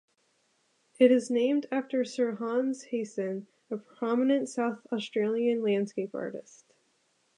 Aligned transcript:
It 0.97 1.11
is 1.11 1.29
named 1.29 1.67
after 1.71 2.03
Sir 2.03 2.31
Hans 2.37 2.85
Heysen, 2.85 3.45
a 3.69 3.77
prominent 3.77 4.49
South 4.49 4.79
Australian 4.91 5.61
landscape 5.61 6.15
artist. 6.15 6.65